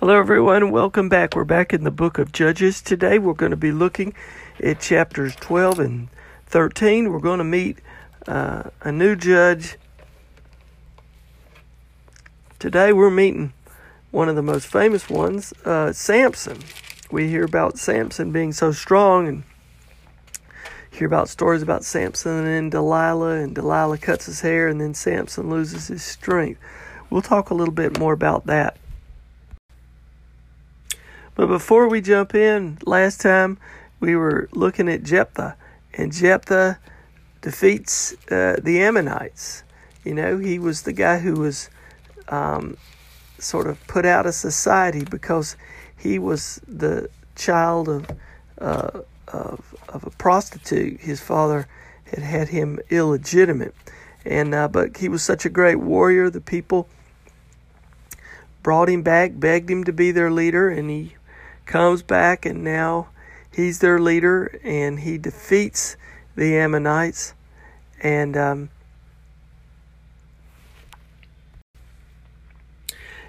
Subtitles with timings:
[0.00, 0.70] Hello, everyone.
[0.70, 1.34] Welcome back.
[1.34, 3.18] We're back in the book of Judges today.
[3.18, 4.14] We're going to be looking
[4.62, 6.08] at chapters 12 and
[6.46, 7.10] 13.
[7.10, 7.78] We're going to meet
[8.28, 9.76] uh, a new judge.
[12.60, 13.52] Today, we're meeting
[14.12, 16.60] one of the most famous ones, uh, Samson.
[17.10, 19.42] We hear about Samson being so strong and
[20.92, 25.50] hear about stories about Samson and Delilah, and Delilah cuts his hair, and then Samson
[25.50, 26.60] loses his strength.
[27.10, 28.76] We'll talk a little bit more about that.
[31.38, 33.58] But before we jump in, last time
[34.00, 35.54] we were looking at Jephthah,
[35.94, 36.80] and Jephthah
[37.42, 39.62] defeats uh, the Ammonites.
[40.02, 41.70] You know, he was the guy who was
[42.26, 42.76] um,
[43.38, 45.56] sort of put out of society because
[45.96, 48.10] he was the child of,
[48.60, 50.98] uh, of, of a prostitute.
[51.00, 51.68] His father
[52.06, 53.76] had had him illegitimate,
[54.24, 56.30] and uh, but he was such a great warrior.
[56.30, 56.88] The people
[58.64, 61.14] brought him back, begged him to be their leader, and he
[61.68, 63.08] comes back and now
[63.52, 65.96] he's their leader and he defeats
[66.34, 67.34] the Ammonites.
[68.02, 68.70] And um,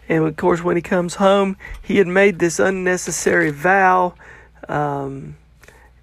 [0.08, 4.16] and of course, when he comes home, he had made this unnecessary vow,
[4.68, 5.38] um,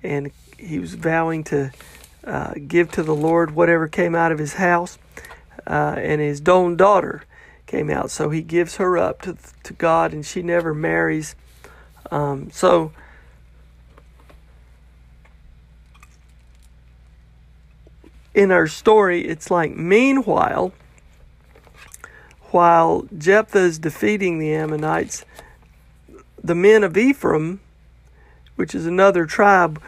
[0.02, 1.72] and he was vowing to
[2.24, 4.98] uh, give to the Lord whatever came out of his house.
[5.66, 7.24] Uh, and his own daughter
[7.66, 11.34] came out, so he gives her up to to God, and she never marries.
[12.10, 12.92] Um, so,
[18.34, 20.72] in our story, it's like, meanwhile,
[22.50, 25.24] while Jephthah is defeating the Ammonites,
[26.42, 27.60] the men of Ephraim,
[28.54, 29.82] which is another tribe,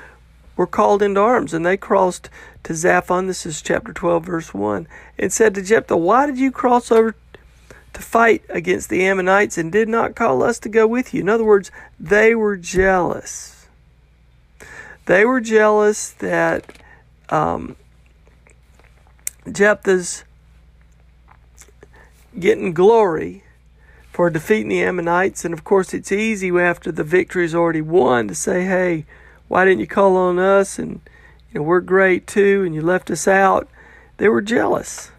[0.56, 2.28] were called into arms and they crossed
[2.64, 3.26] to Zaphon.
[3.26, 7.14] This is chapter 12, verse 1, and said to Jephthah, Why did you cross over
[7.92, 11.20] to fight against the Ammonites and did not call us to go with you.
[11.20, 13.66] In other words, they were jealous.
[15.06, 16.72] They were jealous that
[17.30, 17.76] um,
[19.50, 20.24] Jephthah's
[22.38, 23.42] getting glory
[24.12, 25.44] for defeating the Ammonites.
[25.44, 29.06] And of course, it's easy after the victory is already won to say, hey,
[29.48, 30.78] why didn't you call on us?
[30.78, 31.00] And
[31.52, 33.68] you know, we're great too, and you left us out.
[34.18, 35.10] They were jealous.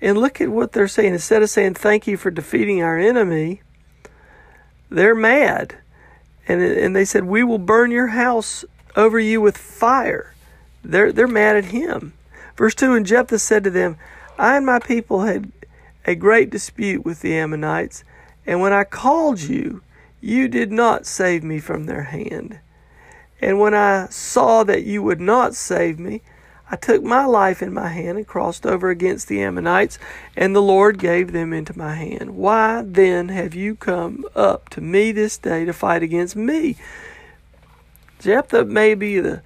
[0.00, 1.12] And look at what they're saying.
[1.12, 3.62] Instead of saying, Thank you for defeating our enemy,
[4.88, 5.76] they're mad.
[6.48, 8.64] And, and they said, We will burn your house
[8.96, 10.34] over you with fire.
[10.82, 12.14] They're, they're mad at him.
[12.56, 13.96] Verse 2 And Jephthah said to them,
[14.38, 15.52] I and my people had
[16.06, 18.04] a great dispute with the Ammonites,
[18.46, 19.82] and when I called you,
[20.20, 22.58] you did not save me from their hand.
[23.40, 26.22] And when I saw that you would not save me,
[26.72, 29.98] I took my life in my hand and crossed over against the Ammonites,
[30.36, 32.36] and the Lord gave them into my hand.
[32.36, 36.76] Why then have you come up to me this day to fight against me?
[38.20, 39.42] Jephthah may be the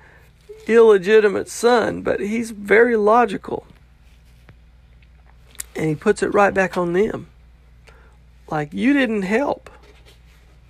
[0.66, 3.66] illegitimate son, but he's very logical.
[5.74, 7.28] And he puts it right back on them.
[8.48, 9.70] Like, you didn't help.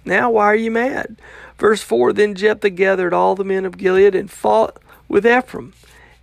[0.05, 1.17] Now, why are you mad?
[1.59, 4.79] Verse 4 Then Jephthah gathered all the men of Gilead and fought
[5.09, 5.73] with Ephraim.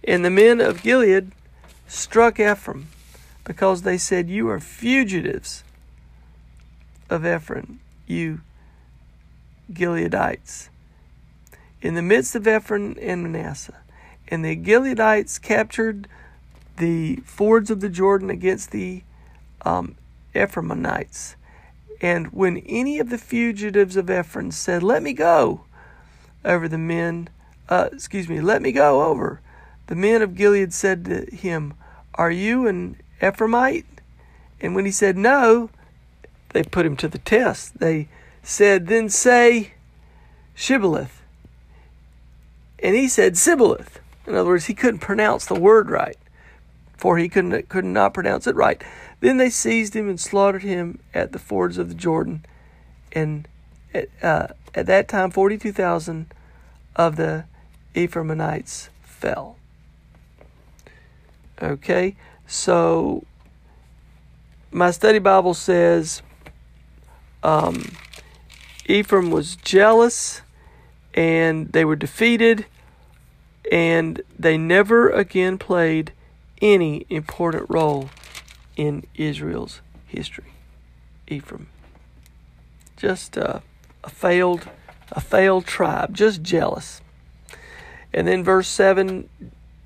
[0.04, 1.32] And the men of Gilead
[1.88, 2.88] struck Ephraim
[3.44, 5.64] because they said, You are fugitives
[7.10, 8.42] of Ephraim, you
[9.72, 10.70] Gileadites.
[11.82, 13.78] In the midst of Ephraim and Manasseh.
[14.28, 16.08] And the Gileadites captured
[16.78, 19.04] the fords of the Jordan against the
[19.64, 19.96] um,
[20.34, 21.36] Ephraimites.
[22.00, 25.66] And when any of the fugitives of Ephraim said, Let me go
[26.44, 27.30] over the men,
[27.70, 29.42] uh, excuse me, let me go over,
[29.92, 31.74] the men of Gilead said to him,
[32.16, 33.84] Are you an Ephraimite?
[34.62, 35.70] And when he said no,
[36.52, 37.80] they put him to the test.
[37.80, 38.08] They
[38.42, 39.74] said, Then say
[40.56, 41.22] Shibboleth.
[42.82, 44.00] And he said Sibboleth.
[44.26, 46.18] In other words, he couldn't pronounce the word right,
[46.96, 48.82] for he couldn't could not pronounce it right.
[49.20, 52.46] Then they seized him and slaughtered him at the fords of the Jordan.
[53.12, 53.46] And
[53.94, 56.34] at, uh, at that time, 42,000
[56.96, 57.44] of the
[57.94, 59.58] Ephraimites fell.
[61.62, 62.16] Okay,
[62.48, 63.24] so
[64.72, 66.24] my study Bible says
[67.44, 67.92] um,
[68.88, 70.42] Ephraim was jealous
[71.14, 72.66] and they were defeated
[73.72, 76.14] and they never again played
[76.64, 78.10] any important role
[78.76, 80.54] in Israel's history.
[81.28, 81.68] Ephraim.
[82.98, 83.60] Just uh,
[84.04, 84.68] a failed
[85.12, 87.02] a failed tribe, just jealous.
[88.14, 89.30] And then verse 7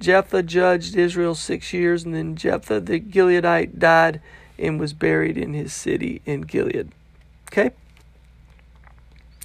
[0.06, 4.22] Jephthah judged Israel six years, and then Jephthah the Gileadite died
[4.60, 6.92] and was buried in his city in Gilead.
[7.48, 7.72] Okay?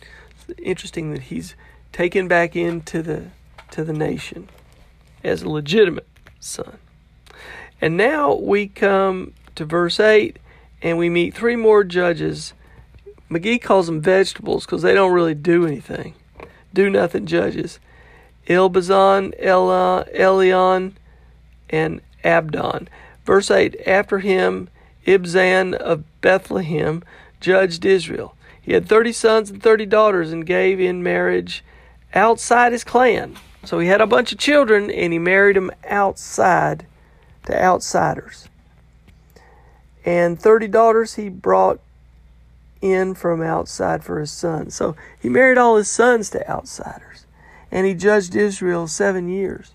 [0.02, 1.54] It's interesting that he's
[1.92, 3.28] taken back into the
[3.70, 4.50] to the nation
[5.24, 6.06] as a legitimate
[6.40, 6.76] son.
[7.80, 10.38] And now we come to verse 8
[10.82, 12.52] and we meet three more judges.
[13.30, 16.16] McGee calls them vegetables because they don't really do anything.
[16.74, 17.78] Do nothing judges.
[18.46, 20.96] Ibzan, Elon,
[21.70, 22.88] and Abdon.
[23.25, 24.69] Verse 8 After him,
[25.06, 27.02] Ibzan of Bethlehem
[27.40, 28.34] judged Israel.
[28.60, 31.64] He had 30 sons and 30 daughters and gave in marriage
[32.14, 33.37] outside his clan.
[33.64, 36.86] So he had a bunch of children and he married them outside
[37.46, 38.48] to outsiders.
[40.04, 41.81] And 30 daughters he brought
[42.81, 44.75] in from outside for his sons.
[44.75, 47.09] So he married all his sons to outsiders.
[47.70, 49.72] And he judged Israel seven years.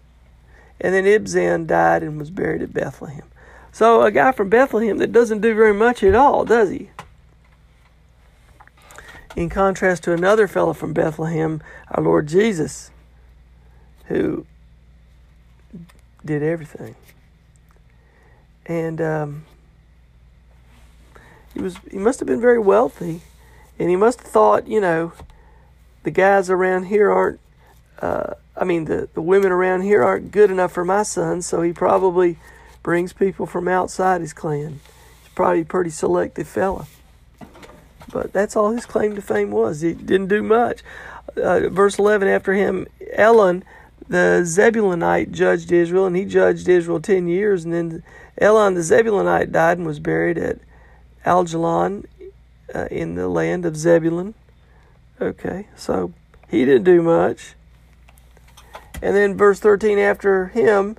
[0.81, 3.23] And then Ibzan died and was buried at Bethlehem.
[3.71, 6.89] So a guy from Bethlehem that doesn't do very much at all, does he?
[9.35, 11.61] In contrast to another fellow from Bethlehem,
[11.91, 12.91] our Lord Jesus,
[14.05, 14.45] who
[16.23, 16.95] did everything.
[18.65, 19.45] And um,
[21.53, 23.21] he was he must have been very wealthy,
[23.77, 25.13] and he must have thought, you know,
[26.03, 27.39] the guys around here aren't.
[28.01, 31.61] Uh, I mean, the the women around here aren't good enough for my son, so
[31.61, 32.37] he probably
[32.83, 34.79] brings people from outside his clan.
[35.23, 36.87] He's probably a pretty selective fella.
[38.11, 39.81] But that's all his claim to fame was.
[39.81, 40.81] He didn't do much.
[41.35, 43.63] Uh, verse 11 After him, Elon,
[44.07, 47.65] the Zebulonite, judged Israel, and he judged Israel 10 years.
[47.65, 48.03] And then
[48.37, 50.59] Elon, the Zebulonite, died and was buried at
[51.25, 52.05] Aijalon
[52.73, 54.33] uh, in the land of Zebulun.
[55.19, 56.13] Okay, so
[56.49, 57.55] he didn't do much.
[59.05, 60.97] And then verse 13 after him,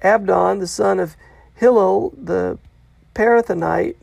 [0.00, 1.14] Abdon, the son of
[1.54, 2.58] Hillel, the
[3.14, 3.96] Pirathonite,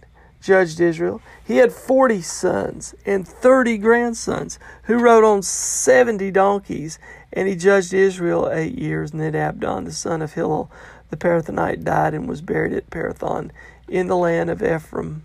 [0.44, 1.24] judged Israel.
[1.44, 7.00] He had 40 sons and 30 grandsons who rode on 70 donkeys,
[7.34, 9.12] and he judged Israel eight years.
[9.12, 10.70] And then Abdon, the son of Hillel,
[11.10, 13.50] the Pirathonite, died and was buried at Pirathon
[13.88, 15.24] in the land of Ephraim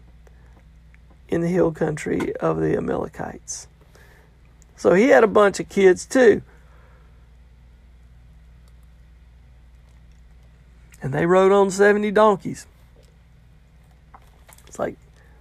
[1.28, 3.68] in the hill country of the Amalekites.
[4.74, 6.40] So he had a bunch of kids too.
[11.02, 12.66] And they rode on 70 donkeys.
[14.66, 14.96] It's like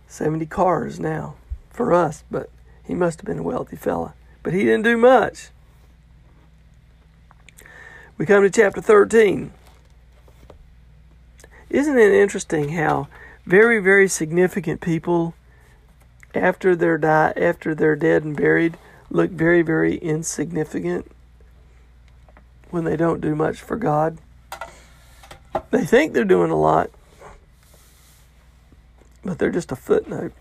[0.07, 1.35] 70 cars now
[1.69, 2.49] for us, but
[2.83, 4.13] he must have been a wealthy fella.
[4.43, 5.49] But he didn't do much.
[8.17, 9.51] We come to chapter 13.
[11.69, 13.07] Isn't it interesting how
[13.45, 15.33] very, very significant people
[16.35, 18.77] after they're die after they're dead and buried
[19.09, 21.09] look very very insignificant
[22.71, 24.17] when they don't do much for God.
[25.75, 26.89] They think they're doing a lot,
[29.25, 30.31] but they're just a footnote.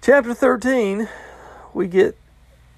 [0.00, 1.10] Chapter 13,
[1.74, 2.16] we get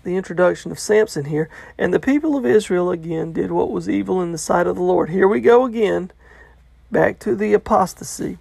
[0.03, 1.49] the introduction of Samson here.
[1.79, 4.83] And the people of Israel again did what was evil in the sight of the
[4.83, 5.09] Lord.
[5.09, 6.11] Here we go again,
[6.91, 8.39] back to the apostasy.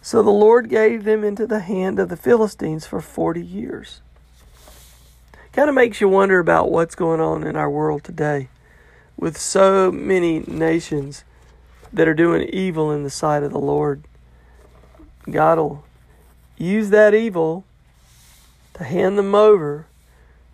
[0.00, 4.00] So the Lord gave them into the hand of the Philistines for 40 years.
[5.52, 8.48] Kind of makes you wonder about what's going on in our world today
[9.16, 11.24] with so many nations
[11.92, 14.02] that are doing evil in the sight of the Lord.
[15.30, 15.84] God will
[16.56, 17.64] use that evil
[18.74, 19.86] to hand them over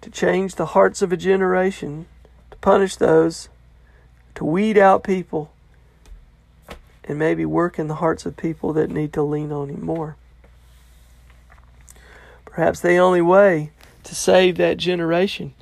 [0.00, 2.06] to change the hearts of a generation,
[2.50, 3.48] to punish those,
[4.34, 5.52] to weed out people
[7.04, 10.16] and maybe work in the hearts of people that need to lean on Him more.
[12.44, 13.70] Perhaps the only way
[14.04, 15.54] to save that generation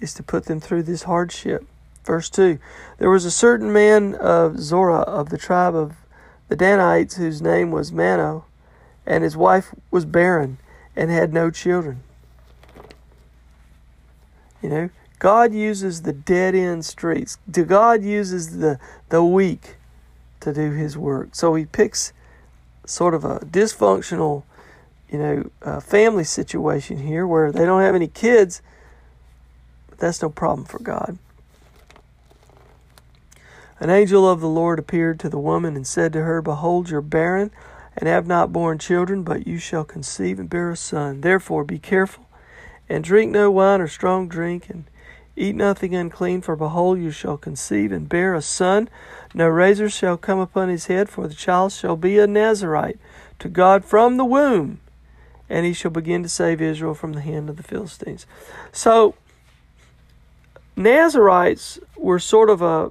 [0.00, 1.66] is to put them through this hardship.
[2.08, 2.58] Verse 2
[2.96, 5.94] There was a certain man of Zorah of the tribe of
[6.48, 8.44] the Danites whose name was Manoah,
[9.04, 10.56] and his wife was barren
[10.96, 12.02] and had no children.
[14.62, 17.36] You know, God uses the dead end streets.
[17.50, 19.76] God uses the, the weak
[20.40, 21.34] to do his work.
[21.34, 22.14] So he picks
[22.86, 24.44] sort of a dysfunctional,
[25.10, 28.62] you know, uh, family situation here where they don't have any kids,
[29.90, 31.18] but that's no problem for God.
[33.80, 37.00] An angel of the Lord appeared to the woman and said to her, Behold, you're
[37.00, 37.50] barren
[37.96, 41.20] and have not borne children, but you shall conceive and bear a son.
[41.20, 42.26] Therefore be careful
[42.88, 44.84] and drink no wine or strong drink, and
[45.36, 48.88] eat nothing unclean, for behold, you shall conceive and bear a son.
[49.34, 52.98] No razor shall come upon his head, for the child shall be a Nazarite
[53.40, 54.80] to God from the womb,
[55.48, 58.26] and he shall begin to save Israel from the hand of the Philistines.
[58.72, 59.14] So,
[60.76, 62.90] Nazarites were sort of a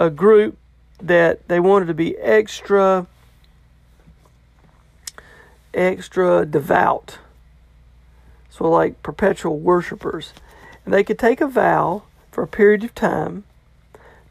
[0.00, 0.56] a group
[1.00, 3.06] that they wanted to be extra
[5.72, 7.18] extra devout.
[8.48, 10.32] So like perpetual worshipers.
[10.84, 12.02] And they could take a vow
[12.32, 13.44] for a period of time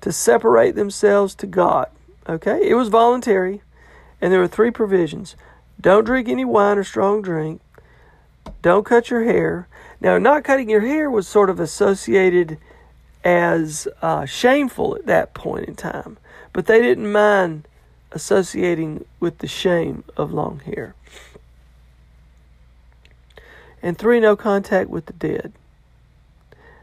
[0.02, 1.88] to separate themselves to God.
[2.28, 2.68] Okay?
[2.68, 3.62] It was voluntary.
[4.20, 5.36] And there were three provisions.
[5.80, 7.62] Don't drink any wine or strong drink.
[8.62, 9.68] Don't cut your hair.
[10.02, 12.58] Now, not cutting your hair was sort of associated
[13.30, 16.18] as uh, shameful at that point in time,
[16.52, 17.68] but they didn't mind
[18.12, 20.96] associating with the shame of long hair.
[23.84, 25.54] And three, no contact with the dead.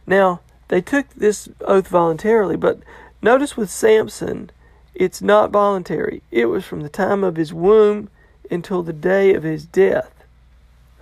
[0.07, 2.79] Now, they took this oath voluntarily, but
[3.21, 4.51] notice with Samson,
[4.95, 6.23] it's not voluntary.
[6.31, 8.09] It was from the time of his womb
[8.51, 10.13] until the day of his death.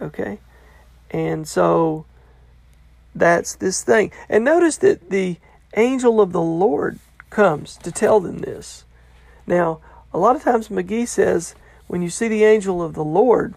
[0.00, 0.38] Okay?
[1.10, 2.06] And so
[3.14, 4.10] that's this thing.
[4.28, 5.36] And notice that the
[5.76, 6.98] angel of the Lord
[7.30, 8.84] comes to tell them this.
[9.46, 9.80] Now,
[10.12, 11.54] a lot of times McGee says
[11.86, 13.54] when you see the angel of the Lord,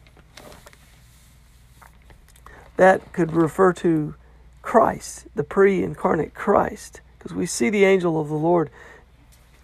[2.76, 4.16] that could refer to
[4.62, 8.70] Christ, the pre incarnate Christ, because we see the angel of the Lord.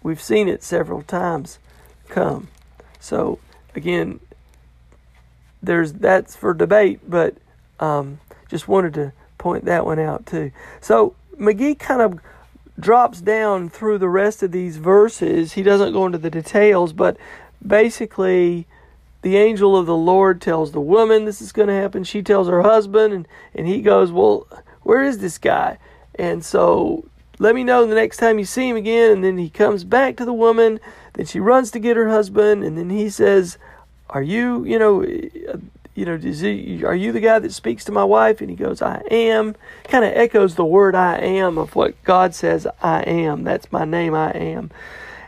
[0.02, 1.58] We've seen it several times
[2.08, 2.48] come.
[3.00, 3.38] So,
[3.74, 4.20] again,
[5.62, 7.36] there's that's for debate, but
[7.80, 9.12] um, just wanted to
[9.44, 10.50] point that one out too.
[10.80, 12.18] So McGee kind of
[12.80, 15.52] drops down through the rest of these verses.
[15.52, 17.18] He doesn't go into the details, but
[17.64, 18.66] basically
[19.20, 22.04] the angel of the Lord tells the woman this is going to happen.
[22.04, 24.46] She tells her husband, and, and he goes, Well,
[24.82, 25.76] where is this guy?
[26.14, 27.04] And so
[27.38, 29.12] let me know the next time you see him again.
[29.12, 30.80] And then he comes back to the woman.
[31.12, 32.64] Then she runs to get her husband.
[32.64, 33.58] And then he says,
[34.08, 35.04] Are you, you know,
[35.94, 38.40] you know, he, are you the guy that speaks to my wife?
[38.40, 39.54] And he goes, I am.
[39.84, 43.44] Kind of echoes the word I am of what God says I am.
[43.44, 44.70] That's my name, I am.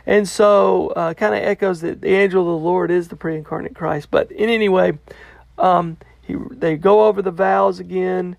[0.05, 3.35] And so, uh, kind of echoes that the angel of the Lord is the pre
[3.35, 4.09] incarnate Christ.
[4.09, 4.97] But in any way,
[5.57, 8.37] um, he, they go over the vows again,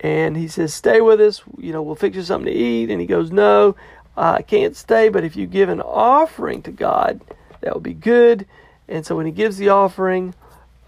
[0.00, 1.42] and he says, Stay with us.
[1.58, 2.90] You know, we'll fix you something to eat.
[2.90, 3.76] And he goes, No,
[4.16, 7.20] I can't stay, but if you give an offering to God,
[7.60, 8.46] that would be good.
[8.88, 10.34] And so, when he gives the offering,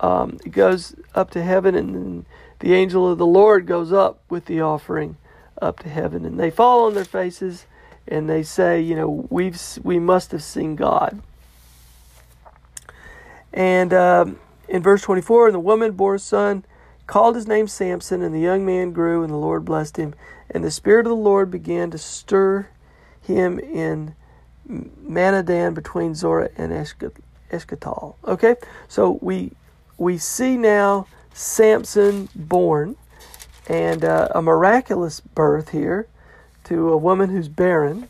[0.01, 2.27] um, it goes up to heaven, and then
[2.61, 5.17] the angel of the Lord goes up with the offering
[5.61, 7.67] up to heaven, and they fall on their faces
[8.07, 11.23] and they say, you know, we've we must have seen God.
[13.53, 16.65] And um, in verse 24, and the woman bore a son,
[17.07, 20.15] called his name Samson, and the young man grew, and the Lord blessed him.
[20.51, 22.69] And the Spirit of the Lord began to stir
[23.21, 24.15] him in
[24.69, 28.15] Mahaneh-dan between Zorah and Eshtaol.
[28.25, 28.57] Okay,
[28.89, 29.53] so we
[30.02, 32.97] we see now Samson born
[33.68, 36.09] and uh, a miraculous birth here
[36.64, 38.09] to a woman who's barren.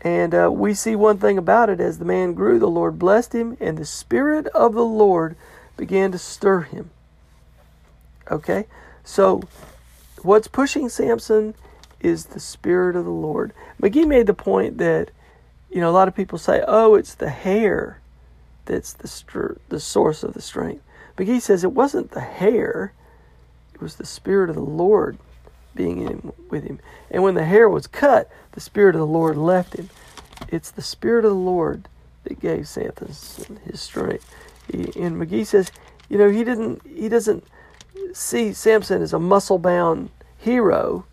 [0.00, 3.34] And uh, we see one thing about it as the man grew, the Lord blessed
[3.34, 5.36] him, and the Spirit of the Lord
[5.76, 6.90] began to stir him.
[8.28, 8.66] Okay?
[9.04, 9.42] So,
[10.22, 11.54] what's pushing Samson
[12.00, 13.52] is the Spirit of the Lord.
[13.80, 15.12] McGee made the point that,
[15.70, 18.00] you know, a lot of people say, oh, it's the hair
[18.64, 20.82] that's the, the source of the strength.
[21.16, 22.92] McGee says it wasn't the hair,
[23.74, 25.18] it was the Spirit of the Lord
[25.74, 26.80] being in him, with him.
[27.10, 29.90] And when the hair was cut, the Spirit of the Lord left him.
[30.48, 31.88] It's the Spirit of the Lord
[32.24, 34.32] that gave Samson his strength.
[34.70, 35.70] He, and McGee says,
[36.08, 37.44] you know, he didn't he doesn't
[38.12, 41.06] see Samson as a muscle bound hero.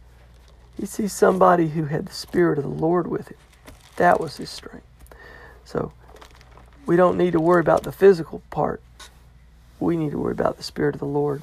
[0.77, 3.38] He sees somebody who had the Spirit of the Lord with him.
[3.96, 4.86] That was his strength.
[5.65, 5.91] So
[6.86, 8.82] we don't need to worry about the physical part.
[9.79, 11.41] We need to worry about the Spirit of the Lord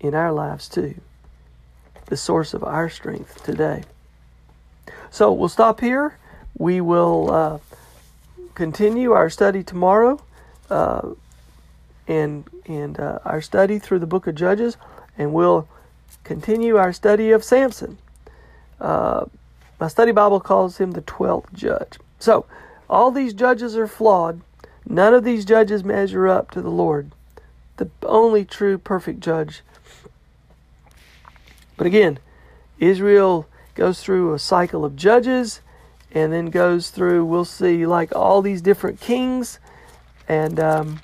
[0.00, 0.94] in our lives too,
[2.06, 3.84] the source of our strength today.
[5.10, 6.16] So we'll stop here.
[6.58, 7.58] We will uh,
[8.54, 10.20] continue our study tomorrow,
[10.68, 11.10] uh,
[12.08, 14.76] and and uh, our study through the Book of Judges,
[15.16, 15.68] and we'll
[16.24, 17.98] continue our study of Samson.
[18.80, 19.26] Uh,
[19.78, 21.98] my study Bible calls him the twelfth judge.
[22.18, 22.46] So
[22.88, 24.40] all these judges are flawed.
[24.86, 27.12] None of these judges measure up to the Lord,
[27.80, 29.62] the only true perfect judge.
[31.78, 32.18] But again,
[32.78, 35.62] Israel goes through a cycle of judges
[36.12, 39.58] and then goes through, we'll see, like all these different kings.
[40.28, 41.00] And, um,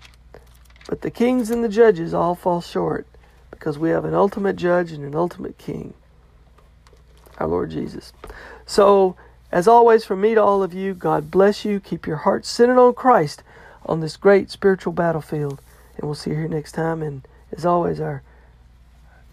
[0.87, 3.07] but the kings and the judges all fall short
[3.51, 5.95] because we have an ultimate judge and an ultimate king,
[7.39, 8.13] our Lord Jesus.
[8.67, 9.17] So,
[9.51, 11.81] as always, from me to all of you, God bless you.
[11.81, 13.43] Keep your heart centered on Christ
[13.87, 15.63] on this great spiritual battlefield.
[15.97, 17.03] And we'll see you here next time.
[17.03, 18.23] And as always, our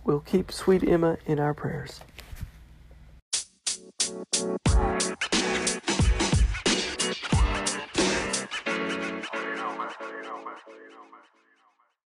[0.04, 2.00] we'll keep sweet Emma in our prayers.